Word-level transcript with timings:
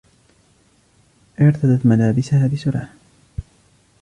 ارتدت 1.39 1.85
ملابسها 1.85 2.47
بسرعة. 2.47 2.89